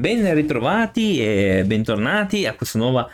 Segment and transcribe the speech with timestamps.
[0.00, 3.06] Ben ritrovati e bentornati a questa nuova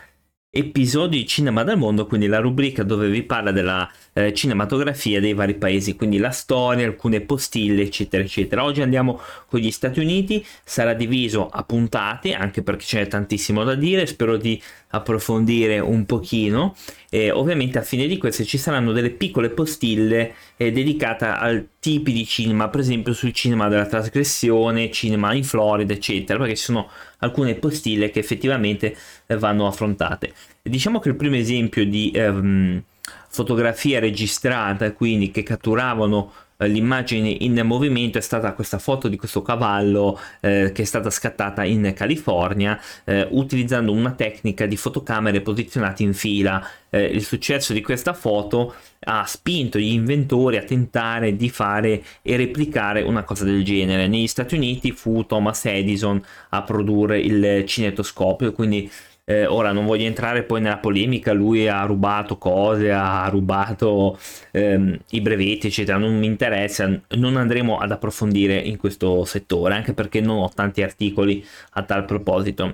[0.48, 5.34] episodio di Cinema del Mondo, quindi la rubrica dove vi parla della eh, cinematografia dei
[5.34, 8.62] vari paesi, quindi la storia, alcune postille, eccetera, eccetera.
[8.62, 13.74] Oggi andiamo con gli Stati Uniti, sarà diviso a puntate, anche perché c'è tantissimo da
[13.74, 16.76] dire, spero di approfondire un pochino
[17.10, 22.12] e ovviamente a fine di queste ci saranno delle piccole postille eh, dedicate al tipi
[22.12, 26.90] di cinema, per esempio sul cinema della trasgressione, cinema in Florida, eccetera, perché ci sono
[27.18, 30.32] alcune postille che effettivamente eh, vanno affrontate.
[30.62, 32.82] Diciamo che il primo esempio di ehm,
[33.28, 40.18] fotografia registrata, quindi che catturavano l'immagine in movimento è stata questa foto di questo cavallo
[40.40, 46.14] eh, che è stata scattata in California eh, utilizzando una tecnica di fotocamere posizionate in
[46.14, 46.66] fila.
[46.88, 52.36] Eh, il successo di questa foto ha spinto gli inventori a tentare di fare e
[52.36, 54.08] replicare una cosa del genere.
[54.08, 58.90] Negli Stati Uniti fu Thomas Edison a produrre il cinetoscopio, quindi
[59.28, 64.16] eh, ora non voglio entrare poi nella polemica, lui ha rubato cose, ha rubato
[64.52, 69.94] ehm, i brevetti, eccetera, non mi interessa, non andremo ad approfondire in questo settore, anche
[69.94, 72.72] perché non ho tanti articoli a tal proposito.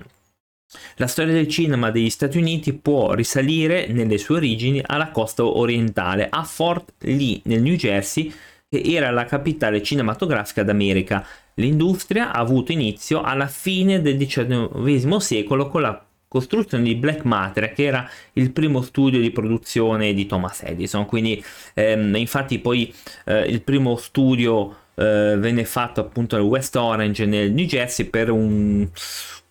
[0.97, 6.27] La storia del cinema degli Stati Uniti può risalire nelle sue origini alla costa orientale,
[6.29, 8.31] a Fort Lee, nel New Jersey,
[8.69, 11.25] che era la capitale cinematografica d'America.
[11.55, 17.71] L'industria ha avuto inizio alla fine del XIX secolo con la costruzione di Black Matter,
[17.73, 21.05] che era il primo studio di produzione di Thomas Edison.
[21.05, 21.43] Quindi,
[21.75, 22.91] ehm, infatti, poi
[23.25, 28.31] eh, il primo studio eh, venne fatto appunto nel West Orange nel New Jersey per
[28.31, 28.87] un,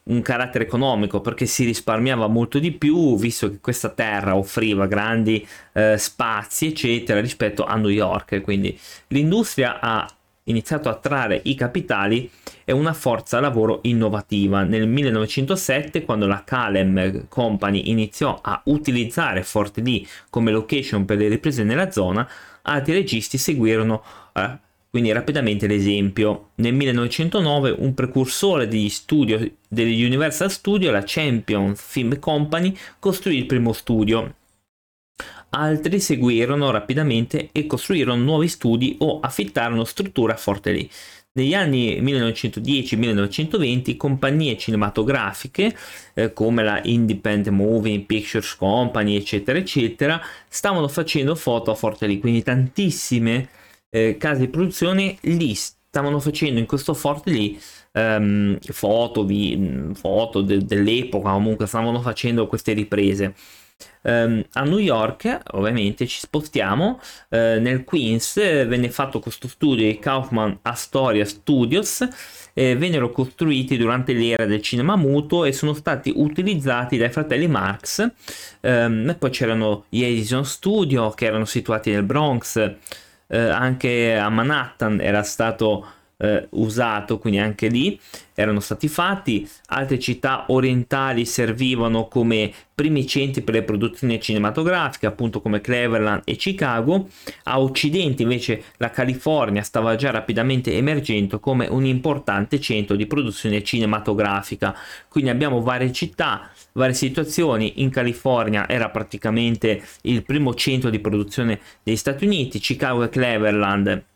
[0.05, 5.47] un carattere economico perché si risparmiava molto di più visto che questa terra offriva grandi
[5.72, 10.08] eh, spazi eccetera rispetto a New York quindi l'industria ha
[10.45, 12.31] iniziato a attrarre i capitali
[12.65, 14.62] e una forza lavoro innovativa.
[14.62, 21.29] Nel 1907, quando la Calem Company iniziò a utilizzare Fort Lee come location per le
[21.29, 22.28] riprese nella zona,
[22.62, 24.03] altri registi seguirono
[24.33, 24.59] eh,
[24.93, 26.50] quindi rapidamente l'esempio.
[26.56, 33.47] Nel 1909 un precursore degli studio degli Universal Studio, la Champion Film Company, costruì il
[33.47, 34.34] primo studio
[35.55, 40.89] Altri seguirono rapidamente e costruirono nuovi studi o affittarono strutture a Forte Lee.
[41.33, 45.77] Negli anni 1910-1920 compagnie cinematografiche
[46.15, 50.19] eh, come la Independent Moving Pictures Company eccetera eccetera
[50.49, 53.49] stavano facendo foto a Forte Lee, quindi tantissime
[53.91, 57.59] eh, case di produzione lì stavano facendo in questo Forte Lee
[57.93, 63.34] ehm, foto, vi, foto de- dell'epoca comunque stavano facendo queste riprese
[64.03, 67.00] Um, a New York, ovviamente, ci spostiamo.
[67.28, 72.06] Uh, nel Queens eh, venne fatto questo studio di Kaufman Astoria Studios.
[72.54, 78.06] Eh, vennero costruiti durante l'era del cinema muto e sono stati utilizzati dai fratelli Marx.
[78.60, 82.56] Um, e poi c'erano gli Edison Studio che erano situati nel Bronx.
[83.26, 87.99] Uh, anche a Manhattan era stato eh, usato, quindi anche lì
[88.34, 89.49] erano stati fatti.
[89.66, 96.37] Altre città orientali servivano come primi centri per le produzioni cinematografiche, appunto come Cleveland e
[96.37, 97.09] Chicago.
[97.44, 103.62] A occidente invece la California stava già rapidamente emergendo come un importante centro di produzione
[103.62, 104.75] cinematografica.
[105.09, 107.83] Quindi abbiamo varie città, varie situazioni.
[107.83, 114.10] In California era praticamente il primo centro di produzione degli Stati Uniti, Chicago e Cleveland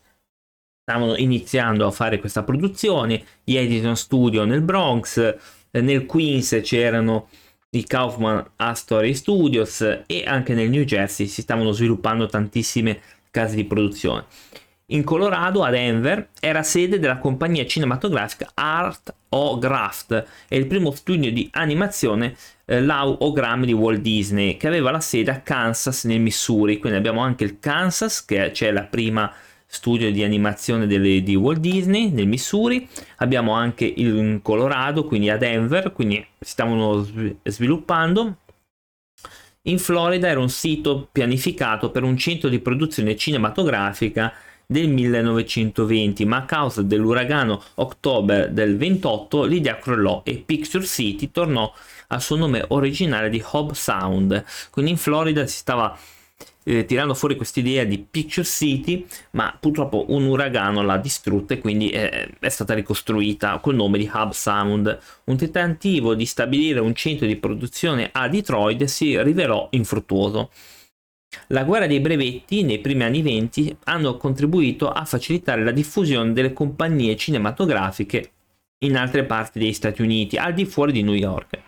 [0.89, 7.27] stavano iniziando a fare questa produzione, gli Edison Studio nel Bronx, eh, nel Queens c'erano
[7.71, 13.65] i Kaufman Astory Studios e anche nel New Jersey si stavano sviluppando tantissime case di
[13.65, 14.23] produzione.
[14.91, 20.91] In Colorado, a Denver, era sede della compagnia cinematografica Art o Graft e il primo
[20.91, 22.33] studio di animazione
[22.63, 26.77] eh, Lau Ogram di Walt Disney che aveva la sede a Kansas nel Missouri.
[26.77, 29.29] Quindi abbiamo anche il Kansas che c'è la prima
[29.67, 35.37] studio di animazione delle, di Walt Disney nel Missouri, abbiamo anche il Colorado, quindi a
[35.37, 37.05] Denver, quindi si stavano
[37.43, 38.37] sviluppando.
[39.63, 44.33] In Florida era un sito pianificato per un centro di produzione cinematografica
[44.65, 51.71] del 1920, ma a causa dell'uragano ottobre del 28 l'idea crollò e Picture City tornò
[52.07, 54.43] al suo nome originale di Hob Sound.
[54.69, 55.97] Quindi in Florida si stava
[56.67, 61.89] eh, tirando fuori quest'idea di Picture City, ma purtroppo un uragano l'ha distrutta e quindi
[61.89, 64.99] eh, è stata ricostruita col nome di Hub Sound.
[65.25, 70.51] Un tentativo di stabilire un centro di produzione a Detroit si rivelò infruttuoso.
[71.47, 76.51] La guerra dei brevetti nei primi anni 20 hanno contribuito a facilitare la diffusione delle
[76.51, 78.31] compagnie cinematografiche
[78.79, 81.59] in altre parti degli Stati Uniti, al di fuori di New York.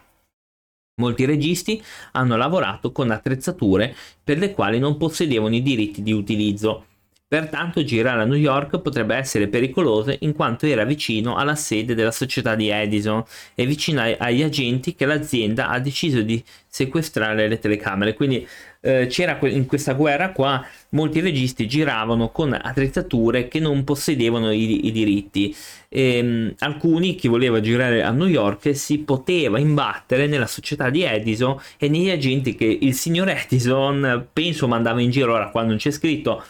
[1.00, 1.82] Molti registi
[2.12, 6.89] hanno lavorato con attrezzature per le quali non possedevano i diritti di utilizzo.
[7.30, 12.10] Pertanto girare a New York potrebbe essere pericoloso in quanto era vicino alla sede della
[12.10, 13.24] società di Edison
[13.54, 18.16] e vicino agli agenti che l'azienda ha deciso di sequestrare le telecamere.
[18.16, 18.48] Quindi
[18.82, 24.88] eh, c'era in questa guerra qua molti registi giravano con attrezzature che non possedevano i,
[24.88, 25.56] i diritti.
[25.88, 31.04] E, ehm, alcuni, chi voleva girare a New York, si poteva imbattere nella società di
[31.04, 35.78] Edison e negli agenti che il signor Edison, penso, mandava in giro, ora qua non
[35.78, 36.44] c'è scritto,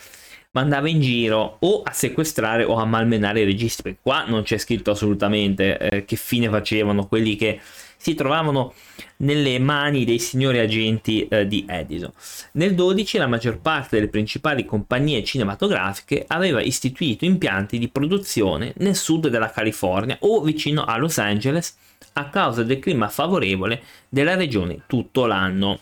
[0.51, 4.57] mandava in giro o a sequestrare o a malmenare i registi, perché qua non c'è
[4.57, 7.59] scritto assolutamente eh, che fine facevano quelli che
[8.01, 8.73] si trovavano
[9.17, 12.11] nelle mani dei signori agenti eh, di Edison.
[12.53, 18.95] Nel 12 la maggior parte delle principali compagnie cinematografiche aveva istituito impianti di produzione nel
[18.95, 21.75] sud della California o vicino a Los Angeles
[22.13, 25.79] a causa del clima favorevole della regione tutto l'anno.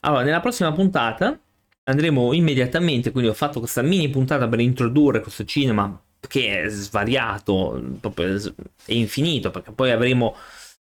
[0.00, 1.38] Allora, nella prossima puntata
[1.88, 7.82] andremo immediatamente, quindi ho fatto questa mini puntata per introdurre questo cinema che è svariato,
[8.00, 10.36] proprio è infinito, perché poi avremo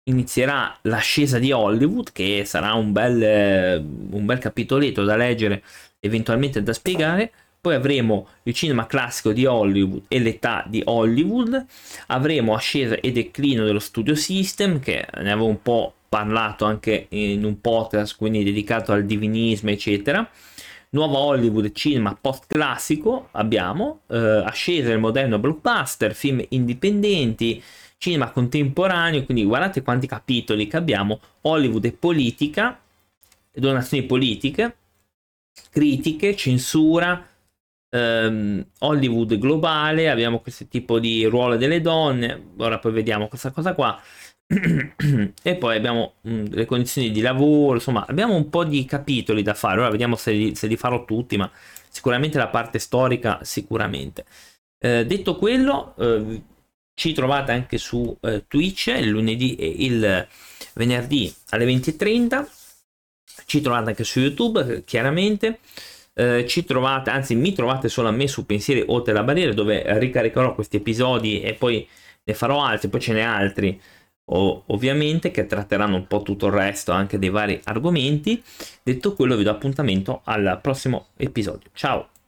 [0.04, 5.62] inizierà l'ascesa di Hollywood, che sarà un bel, un bel capitoletto da leggere,
[6.00, 7.32] eventualmente da spiegare.
[7.60, 11.66] Poi avremo il cinema classico di Hollywood e l'età di Hollywood.
[12.06, 17.44] Avremo ascesa e declino dello studio system, che ne avevo un po' parlato anche in
[17.44, 20.28] un podcast, quindi dedicato al divinismo, eccetera
[20.90, 27.62] nuova Hollywood, cinema post classico abbiamo, eh, ascesa del moderno blockbuster, film indipendenti,
[27.98, 32.80] cinema contemporaneo, quindi guardate quanti capitoli che abbiamo, Hollywood e politica,
[33.52, 34.76] donazioni politiche,
[35.70, 37.26] critiche, censura,
[37.90, 43.74] ehm, Hollywood globale, abbiamo questo tipo di ruolo delle donne, ora poi vediamo questa cosa
[43.74, 44.00] qua,
[45.42, 49.42] e poi abbiamo mh, mm, le condizioni di lavoro, insomma abbiamo un po' di capitoli
[49.42, 51.50] da fare, ora vediamo se li, se li farò tutti, ma
[51.88, 54.24] sicuramente la parte storica sicuramente.
[54.78, 56.42] Eh, detto quello, eh,
[56.94, 60.26] ci trovate anche su eh, Twitch il lunedì e il
[60.74, 62.46] venerdì alle 20.30,
[63.46, 65.60] ci trovate anche su YouTube chiaramente.
[66.12, 69.84] Eh, ci trovate, anzi mi trovate solo a me su Pensieri Oltre la Barriera dove
[69.98, 71.88] ricaricherò questi episodi e poi
[72.24, 73.80] ne farò altri, poi ce n'è altri
[74.32, 78.42] ovviamente che tratteranno un po' tutto il resto anche dei vari argomenti.
[78.82, 81.70] Detto quello vi do appuntamento al prossimo episodio.
[81.72, 82.10] Ciao!